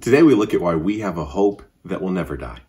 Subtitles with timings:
[0.00, 2.60] Today we look at why we have a hope that will never die.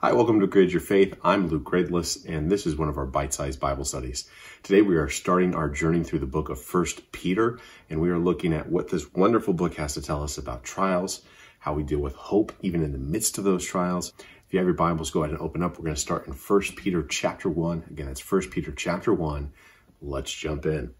[0.00, 1.14] Hi, welcome to Upgrade Your Faith.
[1.22, 4.30] I'm Luke Gradless, and this is one of our bite-sized Bible studies.
[4.62, 7.58] Today we are starting our journey through the book of First Peter,
[7.90, 11.20] and we are looking at what this wonderful book has to tell us about trials,
[11.58, 14.14] how we deal with hope even in the midst of those trials.
[14.48, 15.76] If you have your Bibles, go ahead and open up.
[15.76, 17.84] We're going to start in First Peter chapter 1.
[17.90, 19.52] Again, that's First Peter chapter 1.
[20.00, 20.94] Let's jump in.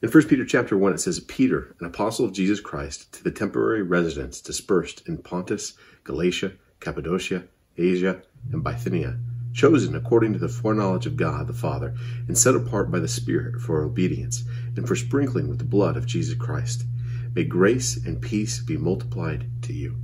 [0.00, 3.32] In 1 Peter chapter 1, it says, Peter, an apostle of Jesus Christ, to the
[3.32, 5.72] temporary residents dispersed in Pontus,
[6.04, 7.42] Galatia, Cappadocia,
[7.76, 8.22] Asia,
[8.52, 9.18] and Bithynia,
[9.52, 11.96] chosen according to the foreknowledge of God the Father,
[12.28, 14.44] and set apart by the Spirit for obedience,
[14.76, 16.84] and for sprinkling with the blood of Jesus Christ.
[17.34, 20.03] May grace and peace be multiplied to you.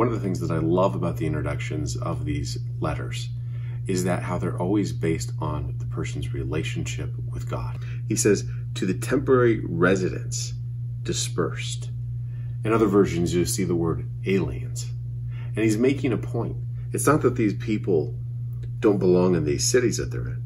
[0.00, 3.28] One of the things that I love about the introductions of these letters
[3.86, 7.78] is that how they're always based on the person's relationship with God.
[8.08, 10.54] He says, to the temporary residents
[11.02, 11.90] dispersed.
[12.64, 14.90] In other versions, you see the word aliens.
[15.54, 16.56] And he's making a point
[16.94, 18.18] it's not that these people
[18.78, 20.42] don't belong in these cities that they're in.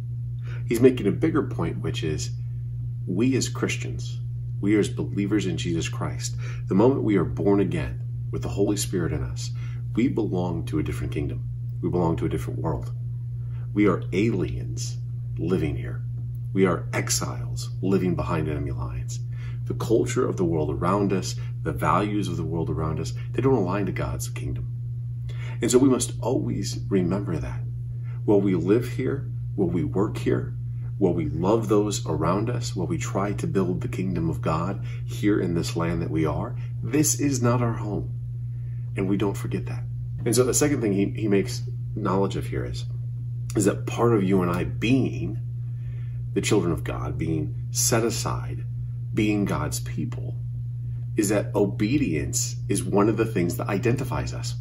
[0.66, 2.32] He's making a bigger point, which is
[3.06, 4.18] we as Christians,
[4.60, 6.34] we as believers in Jesus Christ,
[6.66, 8.00] the moment we are born again
[8.34, 9.52] with the Holy Spirit in us,
[9.94, 11.48] we belong to a different kingdom.
[11.80, 12.92] We belong to a different world.
[13.72, 14.96] We are aliens
[15.38, 16.02] living here.
[16.52, 19.20] We are exiles living behind enemy lines.
[19.66, 23.40] The culture of the world around us, the values of the world around us, they
[23.40, 24.66] don't align to God's kingdom.
[25.62, 27.60] And so we must always remember that.
[28.24, 30.56] While we live here, while we work here,
[30.98, 34.84] while we love those around us, while we try to build the kingdom of God
[35.04, 38.10] here in this land that we are, this is not our home.
[38.96, 39.82] And we don't forget that.
[40.24, 41.62] And so the second thing he, he makes
[41.94, 42.84] knowledge of here is,
[43.56, 45.38] is that part of you and I being
[46.32, 48.64] the children of God, being set aside,
[49.12, 50.36] being God's people,
[51.16, 54.56] is that obedience is one of the things that identifies us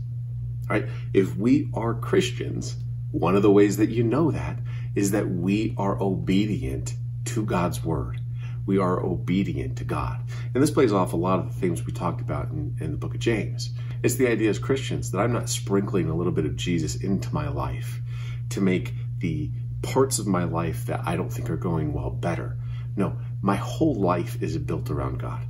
[0.69, 0.87] right?
[1.13, 2.77] If we are Christians,
[3.11, 4.59] one of the ways that you know that
[4.95, 6.95] is that we are obedient
[7.25, 8.19] to God's word.
[8.65, 10.21] We are obedient to God.
[10.53, 12.97] And this plays off a lot of the things we talked about in, in the
[12.97, 13.71] book of James.
[14.03, 17.33] It's the idea as Christians that I'm not sprinkling a little bit of Jesus into
[17.33, 18.01] my life
[18.49, 19.49] to make the
[19.81, 22.57] parts of my life that I don't think are going well better.
[22.95, 25.45] No, my whole life is built around God.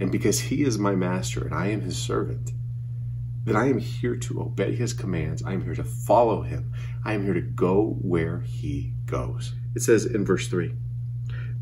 [0.00, 2.52] And because He is my master and I am His servant,
[3.46, 5.42] that I am here to obey his commands.
[5.42, 6.72] I am here to follow him.
[7.04, 9.54] I am here to go where he goes.
[9.74, 10.74] It says in verse 3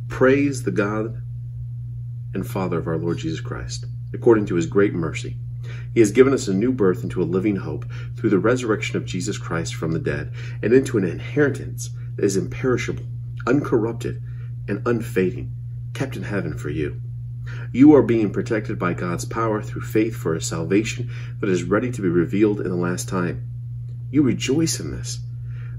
[0.09, 1.23] Praise the God
[2.33, 5.37] and Father of our Lord Jesus Christ, according to his great mercy.
[5.93, 7.87] He has given us a new birth into a living hope
[8.17, 10.33] through the resurrection of Jesus Christ from the dead
[10.63, 13.05] and into an inheritance that is imperishable,
[13.47, 14.23] uncorrupted,
[14.69, 15.53] and unfading,
[15.93, 17.01] kept in heaven for you
[17.73, 21.11] you are being protected by God's power through faith for a salvation
[21.41, 23.47] that is ready to be revealed in the last time.
[24.11, 25.19] You rejoice in this,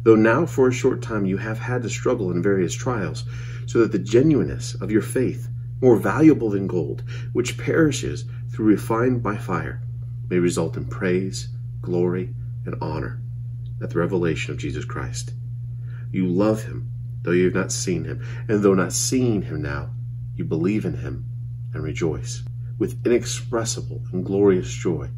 [0.03, 3.23] though now for a short time you have had to struggle in various trials,
[3.65, 5.47] so that the genuineness of your faith,
[5.81, 7.03] more valuable than gold,
[7.33, 8.25] which perishes
[8.55, 9.81] through refined by fire,
[10.29, 11.49] may result in praise,
[11.81, 12.33] glory,
[12.65, 13.19] and honor
[13.83, 15.33] at the revelation of Jesus Christ.
[16.09, 16.89] You love him,
[17.21, 19.89] though you have not seen him, and though not seeing him now,
[20.37, 21.25] you believe in him
[21.73, 22.43] and rejoice
[22.79, 25.09] with inexpressible and glorious joy,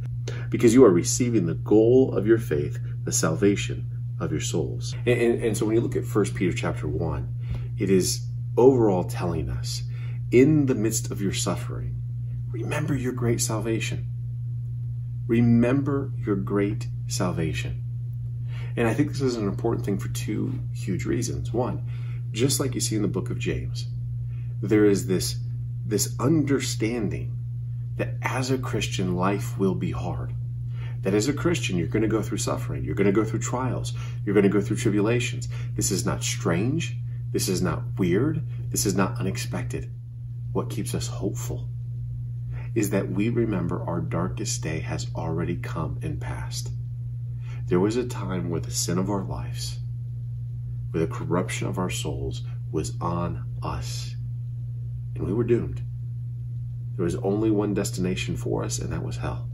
[0.50, 3.88] because you are receiving the goal of your faith, the salvation
[4.20, 4.96] of your souls.
[5.06, 7.36] And, and, and so when you look at 1 Peter chapter 1,
[7.78, 8.26] it is
[8.58, 9.84] overall telling us
[10.32, 12.02] in the midst of your suffering,
[12.52, 14.08] remember your great salvation.
[15.28, 17.84] Remember your great salvation.
[18.76, 21.52] And I think this is an important thing for two huge reasons.
[21.52, 21.86] One,
[22.32, 23.88] just like you see in the book of James,
[24.62, 25.38] there is this
[25.86, 27.38] this understanding
[27.96, 30.34] that as a Christian, life will be hard.
[31.02, 32.84] That as a Christian, you're going to go through suffering.
[32.84, 33.94] You're going to go through trials.
[34.26, 35.48] You're going to go through tribulations.
[35.76, 36.98] This is not strange.
[37.32, 38.42] This is not weird.
[38.70, 39.90] This is not unexpected.
[40.52, 41.70] What keeps us hopeful
[42.78, 46.70] is that we remember our darkest day has already come and passed.
[47.66, 49.80] There was a time where the sin of our lives,
[50.92, 54.16] where the corruption of our souls was on us
[55.16, 55.82] and we were doomed.
[56.96, 59.50] There was only one destination for us, and that was hell.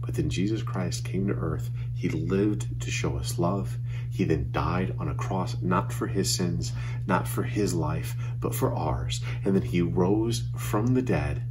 [0.00, 1.70] But then Jesus Christ came to earth.
[1.92, 3.78] He lived to show us love.
[4.10, 6.70] He then died on a cross, not for his sins,
[7.08, 9.20] not for his life, but for ours.
[9.44, 11.42] And then he rose from the dead,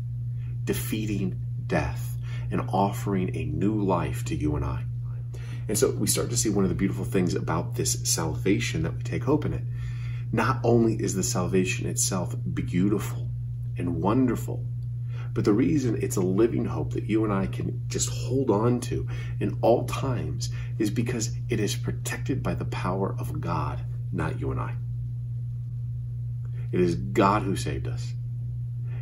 [0.66, 2.18] defeating death
[2.52, 4.84] and offering a new life to you and I.
[5.68, 8.96] And so we start to see one of the beautiful things about this salvation that
[8.96, 9.64] we take hope in it
[10.32, 13.30] Not only is the salvation itself beautiful
[13.78, 14.64] and wonderful,
[15.34, 18.80] but the reason it's a living hope that you and I can just hold on
[18.82, 19.08] to
[19.40, 23.82] in all times is because it is protected by the power of God,
[24.14, 24.76] not you and I.
[26.72, 28.14] It is God who saved us.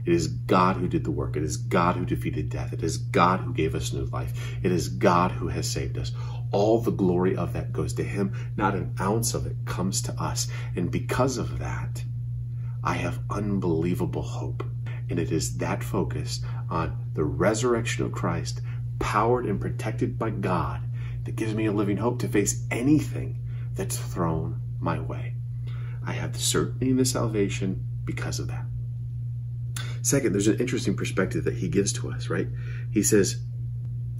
[0.05, 1.37] It is God who did the work.
[1.37, 2.73] It is God who defeated death.
[2.73, 4.57] It is God who gave us new life.
[4.61, 6.11] It is God who has saved us.
[6.51, 8.33] All the glory of that goes to Him.
[8.57, 10.47] Not an ounce of it comes to us.
[10.75, 12.03] And because of that,
[12.83, 14.63] I have unbelievable hope.
[15.09, 18.61] And it is that focus on the resurrection of Christ,
[18.99, 20.81] powered and protected by God,
[21.23, 23.39] that gives me a living hope to face anything
[23.73, 25.35] that's thrown my way.
[26.05, 28.65] I have the certainty in the salvation because of that.
[30.03, 32.49] Second, there's an interesting perspective that he gives to us, right?
[32.91, 33.37] He says,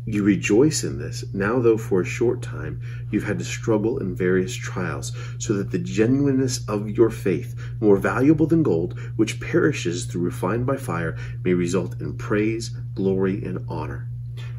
[0.06, 2.82] you rejoice in this, now though for a short time
[3.12, 7.98] you've had to struggle in various trials, so that the genuineness of your faith, more
[7.98, 13.66] valuable than gold, which perishes through refined by fire, may result in praise, glory, and
[13.68, 14.08] honor.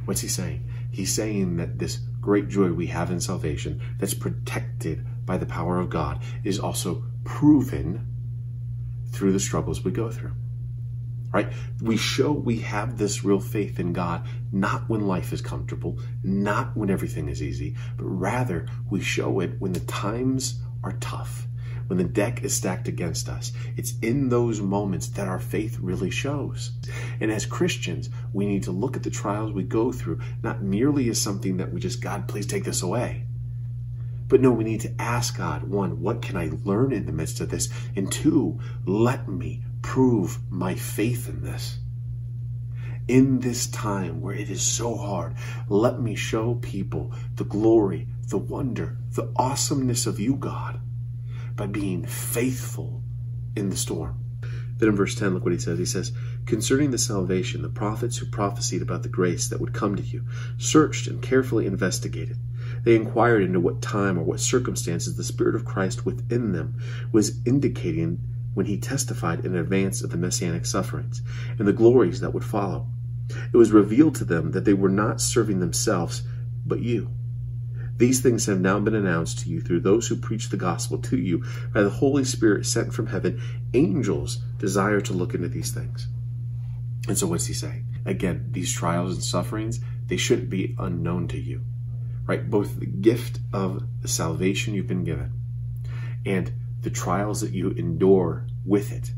[0.05, 0.69] What's he saying?
[0.91, 5.79] He's saying that this great joy we have in salvation, that's protected by the power
[5.79, 8.07] of God, is also proven
[9.11, 10.33] through the struggles we go through
[11.35, 11.53] right?
[11.83, 16.77] We show we have this real faith in God, not when life is comfortable, not
[16.77, 21.49] when everything is easy, but rather we show it when the times are tough,
[21.89, 23.51] when the deck is stacked against us.
[23.77, 26.71] It's in those moments that our faith really shows.
[27.21, 31.09] And as Christians, we need to look at the trials we go through, not merely
[31.09, 33.27] as something that we just, God, please take this away.
[34.29, 37.41] But no, we need to ask God, one, what can I learn in the midst
[37.41, 37.71] of this?
[37.97, 41.79] And two, let me prove my faith in this.
[43.07, 45.37] In this time where it is so hard,
[45.69, 50.81] let me show people the glory, the wonder, the awesomeness of you, God,
[51.55, 53.03] by being faithful
[53.55, 54.19] in the storm.
[54.79, 55.79] Then in verse 10, look what he says.
[55.79, 56.13] He says,
[56.47, 60.25] Concerning the salvation, the prophets who prophesied about the grace that would come to you
[60.57, 62.39] searched and carefully investigated.
[62.85, 66.81] They inquired into what time or what circumstances the Spirit of Christ within them
[67.13, 68.19] was indicating
[68.55, 71.23] when he testified in advance of the messianic sufferings
[71.59, 72.87] and the glories that would follow.
[73.53, 76.23] It was revealed to them that they were not serving themselves,
[76.65, 77.11] but you.
[77.97, 81.17] These things have now been announced to you through those who preach the gospel to
[81.17, 83.41] you by the Holy Spirit sent from heaven.
[83.73, 86.09] Angels desire to look into these things.
[87.07, 87.87] And so, what's he saying?
[88.05, 91.63] Again, these trials and sufferings, they shouldn't be unknown to you,
[92.27, 92.49] right?
[92.51, 95.33] Both the gift of the salvation you've been given
[96.27, 96.53] and
[96.85, 99.13] the trials that you endure with it.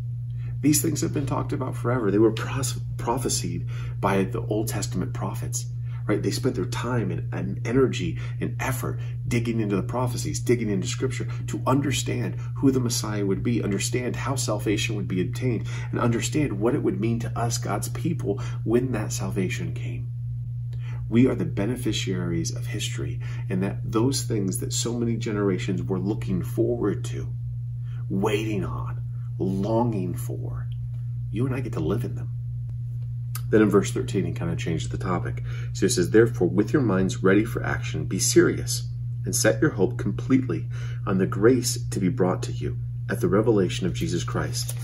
[0.60, 2.10] These things have been talked about forever.
[2.10, 3.66] They were prophesied
[4.00, 5.66] by the Old Testament prophets,
[6.06, 6.22] right?
[6.22, 8.98] They spent their time and, and, energy and effort
[9.28, 14.16] digging into the prophecies, digging into scripture to understand who the Messiah would be, understand
[14.16, 18.40] how salvation would be obtained, and understand what it would mean to us, God's people,
[18.64, 20.10] when that salvation came.
[21.08, 26.00] We are the beneficiaries of history, and that those things that so many generations were
[26.00, 27.28] looking forward to
[28.08, 29.03] waiting on,
[29.38, 30.69] longing for.
[31.31, 32.32] You and I get to live in them.
[33.49, 35.43] Then in verse 13, he kind of changed the topic.
[35.73, 38.88] So he says, Therefore, with your minds ready for action, be serious
[39.25, 40.69] and set your hope completely
[41.06, 44.76] on the grace to be brought to you at the revelation of Jesus Christ.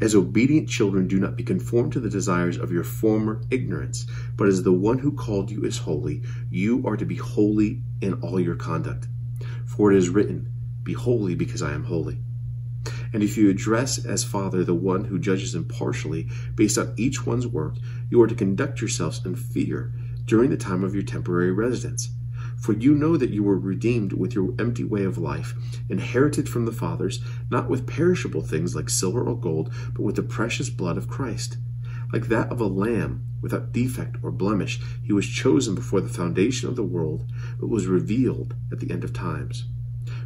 [0.00, 4.06] As obedient children, do not be conformed to the desires of your former ignorance,
[4.36, 8.14] but as the one who called you is holy, you are to be holy in
[8.14, 9.06] all your conduct.
[9.64, 10.52] For it is written,
[10.84, 12.18] be holy because I am holy.
[13.12, 17.46] And if you address as Father the one who judges impartially based on each one's
[17.46, 17.76] work,
[18.10, 19.92] you are to conduct yourselves in fear
[20.26, 22.10] during the time of your temporary residence.
[22.60, 25.54] For you know that you were redeemed with your empty way of life,
[25.88, 30.22] inherited from the fathers, not with perishable things like silver or gold, but with the
[30.22, 31.56] precious blood of Christ.
[32.12, 36.68] Like that of a lamb without defect or blemish, he was chosen before the foundation
[36.68, 39.66] of the world, but was revealed at the end of times.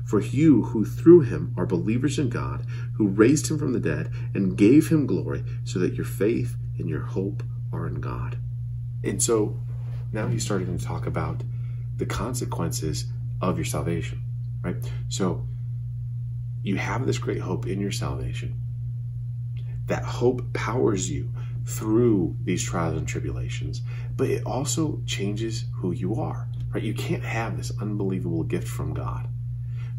[0.08, 4.10] For you who through him are believers in God, who raised him from the dead
[4.32, 7.42] and gave him glory, so that your faith and your hope
[7.74, 8.38] are in God.
[9.04, 9.60] And so
[10.10, 11.42] now he's starting to talk about
[11.98, 13.04] the consequences
[13.42, 14.22] of your salvation,
[14.62, 14.76] right?
[15.10, 15.46] So
[16.62, 18.58] you have this great hope in your salvation.
[19.88, 21.30] That hope powers you
[21.66, 23.82] through these trials and tribulations,
[24.16, 26.82] but it also changes who you are, right?
[26.82, 29.28] You can't have this unbelievable gift from God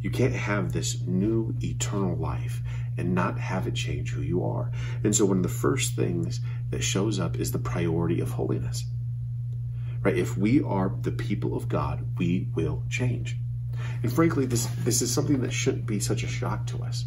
[0.02, 2.62] you can't have this new eternal life
[2.98, 4.72] and not have it change who you are.
[5.04, 8.86] And so, one of the first things that shows up is the priority of holiness.
[10.02, 10.18] Right?
[10.18, 13.38] If we are the people of God, we will change.
[14.04, 17.06] And frankly, this, this is something that shouldn't be such a shock to us,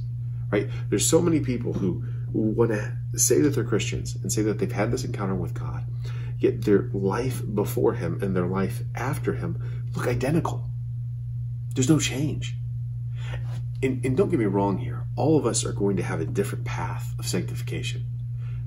[0.51, 0.69] right?
[0.89, 4.73] There's so many people who want to say that they're Christians and say that they've
[4.73, 5.85] had this encounter with God,
[6.39, 9.63] yet their life before Him and their life after Him
[9.95, 10.69] look identical.
[11.75, 12.57] There's no change.
[13.83, 16.25] And, and don't get me wrong here, all of us are going to have a
[16.25, 18.07] different path of sanctification,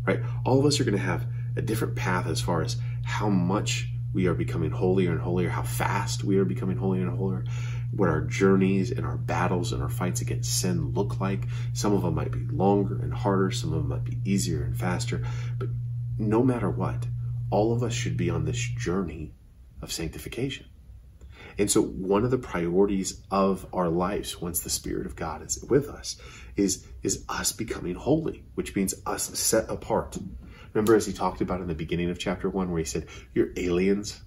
[0.05, 0.19] right?
[0.45, 3.89] All of us are going to have a different path as far as how much
[4.13, 7.45] we are becoming holier and holier, how fast we are becoming holier and holier,
[7.91, 11.47] what our journeys and our battles and our fights against sin look like.
[11.73, 14.77] Some of them might be longer and harder, some of them might be easier and
[14.77, 15.25] faster,
[15.57, 15.69] but
[16.17, 17.05] no matter what,
[17.51, 19.33] all of us should be on this journey
[19.81, 20.65] of sanctification.
[21.57, 25.63] And so, one of the priorities of our lives, once the Spirit of God is
[25.63, 26.17] with us,
[26.55, 30.17] is, is us becoming holy, which means us set apart.
[30.73, 33.51] Remember, as he talked about in the beginning of chapter one, where he said, You're
[33.55, 34.21] aliens,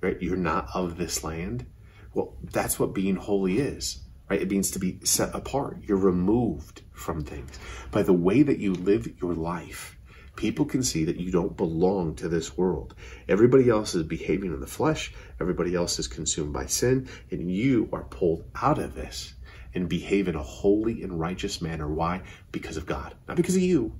[0.00, 0.20] right?
[0.20, 1.66] You're not of this land.
[2.14, 4.40] Well, that's what being holy is, right?
[4.40, 5.78] It means to be set apart.
[5.82, 7.58] You're removed from things.
[7.90, 9.96] By the way that you live your life,
[10.36, 12.94] people can see that you don't belong to this world.
[13.28, 17.88] Everybody else is behaving in the flesh, everybody else is consumed by sin, and you
[17.92, 19.34] are pulled out of this
[19.74, 21.88] and behave in a holy and righteous manner.
[21.88, 22.22] Why?
[22.52, 23.14] Because of God.
[23.28, 23.98] Not because of you,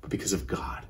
[0.00, 0.84] but because of God.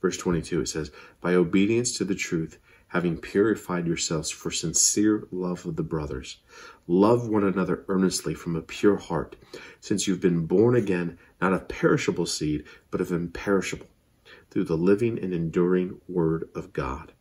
[0.00, 5.66] Verse 22, it says, By obedience to the truth, having purified yourselves for sincere love
[5.66, 6.38] of the brothers,
[6.86, 9.36] love one another earnestly from a pure heart,
[9.80, 13.86] since you've been born again, not of perishable seed, but of imperishable,
[14.50, 17.12] through the living and enduring word of God.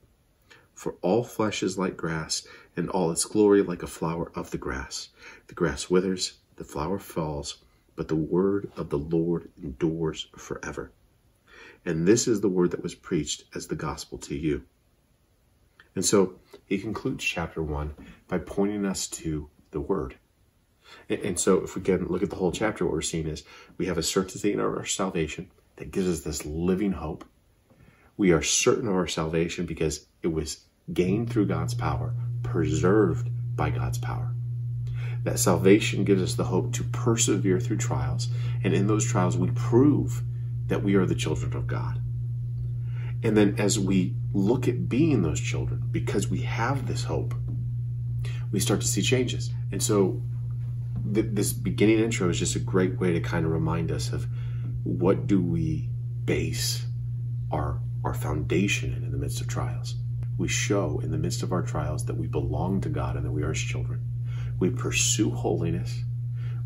[0.74, 4.58] For all flesh is like grass, and all its glory like a flower of the
[4.58, 5.10] grass.
[5.48, 7.64] The grass withers, the flower falls,
[7.96, 10.92] but the word of the Lord endures forever.
[11.84, 14.64] And this is the word that was preached as the gospel to you.
[15.96, 17.96] And so he concludes chapter one
[18.28, 20.16] by pointing us to the word.
[21.10, 23.44] And so if we can look at the whole chapter, what we're seeing is
[23.78, 27.26] we have a certainty in our salvation that gives us this living hope.
[28.18, 33.70] We are certain of our salvation because it was gained through God's power, preserved by
[33.70, 34.34] God's power.
[35.24, 38.28] That salvation gives us the hope to persevere through trials.
[38.64, 40.22] And in those trials, we prove
[40.68, 42.02] that we are the children of God.
[43.24, 47.34] And then as we look at being those children, because we have this hope,
[48.52, 49.52] we start to see changes.
[49.72, 50.22] And so
[51.14, 54.28] th- this beginning intro is just a great way to kind of remind us of
[54.88, 55.90] what do we
[56.26, 56.86] base
[57.52, 59.96] our our foundation in, in the midst of trials.
[60.38, 63.32] We show in the midst of our trials that we belong to God and that
[63.32, 64.02] we are his children.
[64.60, 66.04] We pursue holiness.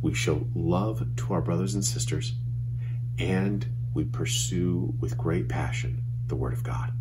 [0.02, 2.36] We show love to our brothers and sisters.
[3.18, 6.94] And we pursue with great passion the Word of God.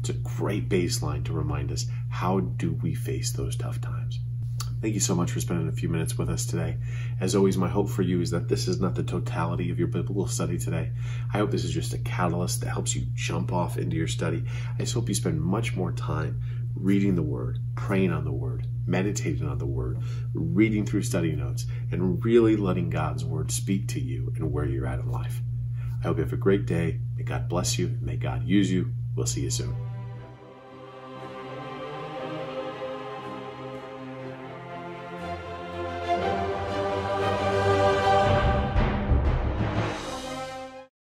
[0.00, 4.20] It's a great baseline to remind us how do we face those tough times.
[4.80, 6.76] Thank you so much for spending a few minutes with us today.
[7.20, 9.88] As always, my hope for you is that this is not the totality of your
[9.88, 10.92] biblical study today.
[11.34, 14.44] I hope this is just a catalyst that helps you jump off into your study.
[14.76, 16.40] I just hope you spend much more time
[16.76, 19.98] reading the Word, praying on the Word, meditating on the Word,
[20.32, 24.86] reading through study notes, and really letting God's Word speak to you and where you're
[24.86, 25.40] at in life.
[26.00, 27.00] I hope you have a great day.
[27.16, 27.98] May God bless you.
[28.00, 28.92] May God use you.
[29.16, 29.87] We'll see you soon.